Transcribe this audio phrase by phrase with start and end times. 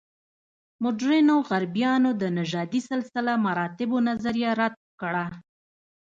[0.83, 5.25] مډرنو غربیانو د نژادي سلسله مراتبو نظریه رد کړه.